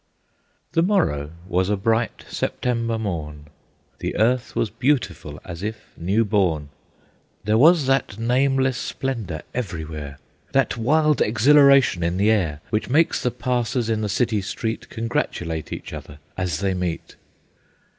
The 0.71 0.81
morrow 0.81 1.29
was 1.47 1.69
a 1.69 1.77
bright 1.77 2.25
September 2.27 2.97
morn; 2.97 3.49
The 3.99 4.15
earth 4.17 4.55
was 4.55 4.71
beautiful 4.71 5.39
as 5.45 5.61
if 5.61 5.91
new 5.95 6.25
born; 6.25 6.69
There 7.43 7.59
was 7.59 7.85
that 7.85 8.17
nameless 8.17 8.79
splendor 8.79 9.43
everywhere, 9.53 10.17
That 10.53 10.75
wild 10.75 11.21
exhilaration 11.21 12.01
in 12.01 12.17
the 12.17 12.31
air, 12.31 12.61
Which 12.71 12.89
makes 12.89 13.21
the 13.21 13.29
passers 13.29 13.91
in 13.91 14.01
the 14.01 14.09
city 14.09 14.41
street 14.41 14.89
Congratulate 14.89 15.71
each 15.71 15.93
other 15.93 16.17
as 16.35 16.61
they 16.61 16.73
meet. 16.73 17.15